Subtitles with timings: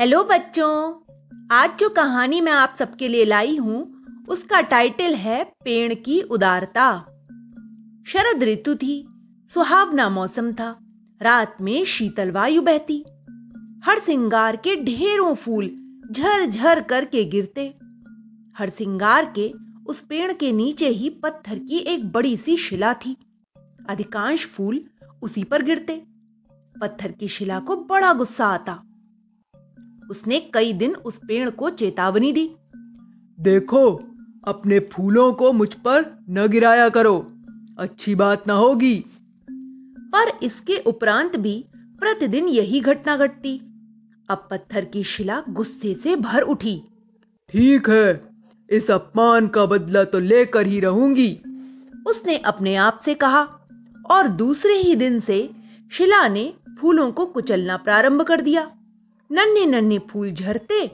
[0.00, 0.94] Hello बच्चों।
[1.50, 6.98] आज जो कहानी मैं आप सबके लिए लाई हूँ, उसका टाइटल है पेड़ की उदारता।
[8.06, 9.08] शरद ऋतु थी,
[9.50, 10.78] सुहावना मौसम था,
[11.22, 13.04] रात में शीतल वायु बहती।
[13.84, 17.68] हर सिंगार के ढेरों फूल झर झर करके गिरते।
[18.58, 19.52] हर सिंगार के
[19.86, 23.16] उस पेड़ के नीचे ही पत्थर की एक बड़ी सी शिला थी।
[23.88, 24.84] अधिकांश फूल
[25.22, 26.02] उसी पर गिरते।
[26.80, 28.82] पत्थर की शिला को बड़ा गुस्सा आता।
[30.10, 32.50] उसने कई दिन उस पेड़ को चेतावनी दी।
[33.40, 34.00] देखो
[34.44, 37.32] अपने फूलों को मुझ पर न गिराया करो।
[37.78, 39.04] अच्छी बात ना होगी।
[40.14, 43.56] पर इसके उपरांत भी प्रतिदिन यही घटना घटती।
[44.28, 46.82] अब पत्थर की शिला गुस्से से भर उठी।
[47.48, 48.28] ठीक है
[48.70, 51.40] इस अपमान का बदला तो लेकर ही रहूँगी।
[52.06, 53.42] उसने अपने आप से कहा
[54.10, 55.50] और दूसरे ही दिन से
[55.92, 58.70] शिला ने फूलों को कुचलना प्रारंभ कर दिया।
[59.32, 60.86] नन्हे नन्हे फूल झरते,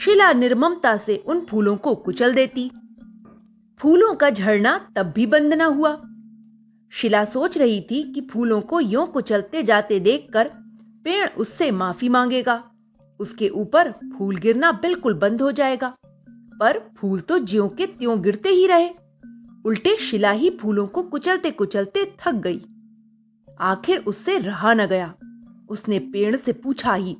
[0.00, 2.70] शिला निर्ममता से उन फूलों को कुचल देती।
[3.78, 6.02] फूलों का झरना तब भी बंद न हुआ।
[6.92, 10.50] शिला सोच रही थी कि फूलों को यों कुचलते जाते देखकर
[11.04, 12.64] पेड़ उससे माफ़ी मांगेगा।
[13.20, 15.96] उसके ऊपर फूल गिरना बिल्कुल बंद हो जाएगा।
[16.60, 18.88] पर फूल तो ज्यों के त्यों गिरते ही रहे।
[19.64, 22.64] उल्टे शिला ही फूलों को कुचलते कुचलते थक गई।
[23.60, 25.14] आखिर उससे रहा न गया।
[25.68, 27.16] उसने पेड़ से पूछा ही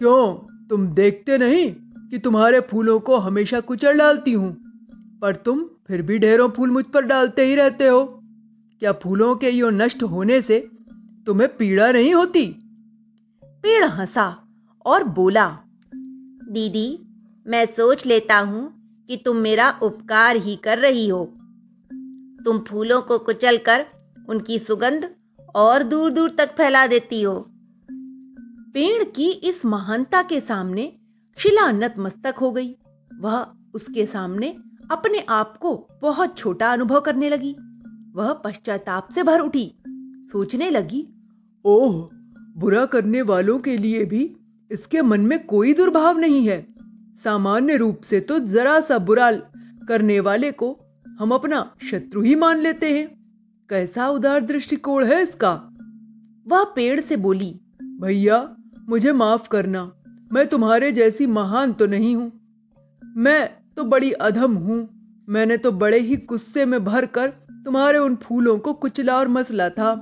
[0.00, 0.34] क्यों?
[0.68, 1.70] तुम देखते नहीं
[2.10, 4.52] कि तुम्हारे फूलों को हमेशा कुचल डालती हूँ,
[5.22, 8.04] पर तुम फिर भी ढेरों फूल मुझ पर डालते ही रहते हो।
[8.82, 10.58] क्या फूलों के यो नष्ट होने से
[11.26, 12.46] तुम्हें पीड़ा नहीं होती?
[13.42, 14.26] पेड़ हंसा
[14.86, 15.46] और बोला,
[15.92, 16.98] दीदी,
[17.46, 18.72] मैं सोच लेता हूँ
[19.08, 21.24] कि तुम मेरा उपकार ही कर रही हो।
[22.44, 23.86] तुम फूलों को कुचलकर
[24.28, 25.10] उनकी सुगंध
[25.54, 27.49] और दूर दूर तक फैला देती हो।
[28.74, 30.92] पेड़ की इस महानता के सामने
[31.36, 32.76] शिला नतमस्तक हो गई।
[33.20, 34.56] वह उसके सामने
[34.90, 37.56] अपने आप को बहुत छोटा अनुभव करने लगी।
[38.12, 39.74] वह पश्चाताप से भर उठी।
[40.32, 41.08] सोचने लगी,
[41.64, 42.08] ओह,
[42.56, 44.36] बुरा करने वालों के लिए भी
[44.70, 46.74] इसके मन में कोई दुर्भाव नहीं है।
[47.24, 49.32] सामान्य रूप से तो जरा सा बुरा
[49.88, 50.80] करने वाले को
[51.18, 53.06] हम अपना शत्रु ही मान लेते हैं।
[53.70, 55.52] कैसा उदार दृष्टिकोण है इसका?
[56.48, 58.56] वह पेड़ से बोली, भैया
[58.90, 59.92] मुझे माफ़ करना।
[60.32, 62.32] मैं तुम्हारे जैसी महान तो नहीं हूँ।
[63.16, 64.88] मैं तो बड़ी अधम हूँ।
[65.28, 67.28] मैंने तो बड़े ही गुस्से में भर कर
[67.64, 69.94] तुम्हारे उन फूलों को कुचला और मसला था।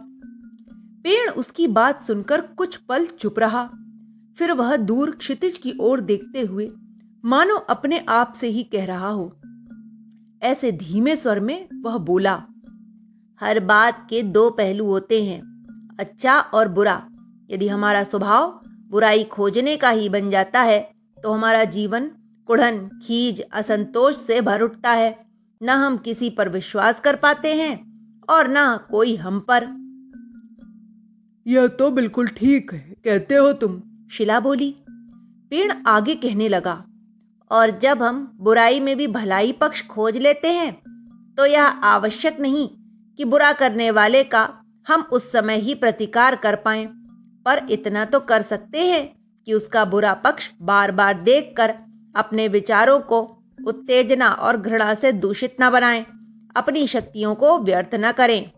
[1.04, 3.64] पेड़ उसकी बात सुनकर कुछ पल चुप रहा।
[4.38, 6.70] फिर वह दूर क्षितिज की ओर देखते हुए,
[7.24, 9.32] मानो अपने आप से ही कह रहा हो।
[10.42, 12.42] ऐसे धीमे स्वर में वह बोला,
[13.40, 17.08] हर बात के दो पहलू होते हैं अच्छा और बुरा।
[17.50, 18.60] यदि हमारा स्वभाव
[18.90, 20.78] बुराई खोजने का ही बन जाता है
[21.18, 22.10] तो हमारा जीवन
[22.48, 25.16] कुढ़न खीज असंतोष से भर उठता है।
[25.60, 27.74] न हम किसी पर विश्वास कर पाते हैं
[28.28, 29.64] और न कोई हम पर।
[31.46, 33.80] यह तो बिल्कुल ठीक है कहते हो तुम।
[34.12, 34.70] शिला बोली।
[35.52, 36.82] पेड़ आगे कहने लगा
[37.50, 40.72] और जब हम बुराई में भी भलाई पक्ष खोज लेते हैं
[41.38, 42.68] तो यह आवश्यक नहीं
[43.18, 44.48] कि बुरा करने वाले का
[44.88, 46.86] हम उस समय ही प्रतिकार कर पाएँ।
[47.48, 49.02] पर इतना तो कर सकते हैं
[49.46, 51.74] कि उसका बुरा पक्ष बार बार देखकर
[52.16, 53.20] अपने विचारों को
[53.66, 56.04] उत्तेजना और घृणा से दूषित न बनाएँ,
[56.56, 58.50] अपनी शक्तियों को व्यर्थ न करें।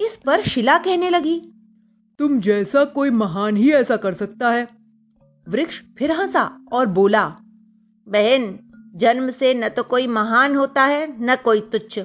[0.00, 1.38] इस पर शिला कहने लगी
[2.20, 4.66] तुम जैसा कोई महान ही ऐसा कर सकता है।
[5.46, 7.24] वृक्ष फिर हंसा और बोला
[8.06, 8.58] बहन
[8.96, 11.98] जन्म से न तो कोई महान होता है न कोई तुच्छ।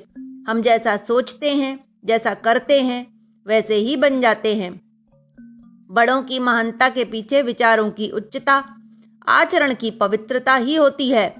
[0.47, 1.73] हम जैसा सोचते हैं
[2.05, 3.05] जैसा करते हैं
[3.45, 4.71] वैसे ही बन जाते हैं।
[5.91, 8.63] बड़ों की महानता के पीछे विचारों की उच्चता,
[9.27, 11.35] आचरण की पवित्रता ही होती है।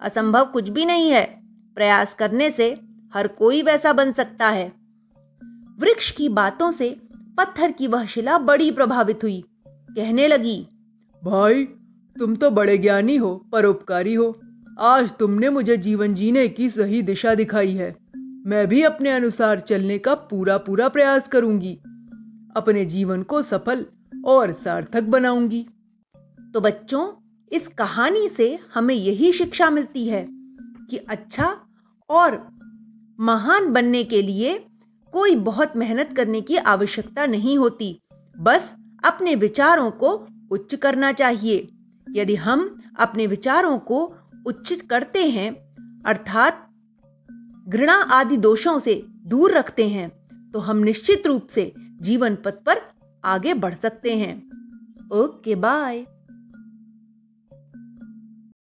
[0.00, 1.42] असंभव कुछ भी नहीं है।
[1.74, 2.80] प्रयास करने से
[3.14, 4.72] हर कोई वैसा बन सकता है।
[5.78, 6.96] वृक्ष की बातों से
[7.38, 10.66] पत्थर की वह शिला बड़ी प्रभावित हुई। कहने लगी,
[11.24, 11.64] भाई,
[12.18, 14.40] तुम तो बड़े ज्ञानी हो, परोपकारी हो।
[14.80, 17.96] आज तुमने मुझे जीवन जीने की सही दिशा दिखाई है।
[18.46, 21.78] मैं भी अपने अनुसार चलने का पूरा पूरा प्रयास करूँगी।
[22.56, 23.86] अपने जीवन को सफल
[24.24, 25.66] और सार्थक बनाऊँगी।
[26.54, 27.12] तो बच्चों,
[27.52, 30.26] इस कहानी से हमें यही शिक्षा मिलती है
[30.90, 31.56] कि अच्छा
[32.10, 32.36] और
[33.20, 34.66] महान बनने के लिए
[35.12, 38.00] कोई बहुत मेहनत करने की आवश्यकता नहीं होती।
[38.38, 38.72] बस
[39.04, 41.68] अपने विचारों को उच्च करना चाहिए।
[42.10, 44.14] यदि हम अपने विचारों को
[44.46, 45.50] उच्चित करते हैं,
[46.06, 46.64] अर्थात
[47.68, 50.08] घृणा आदि दोषों से दूर रखते हैं
[50.52, 52.80] तो हम निश्चित रूप से जीवन पथ पर
[53.24, 54.36] आगे बढ़ सकते हैं।
[55.12, 56.06] Okay bye.